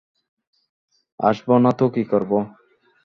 [1.19, 2.31] আসব না তো কী করব?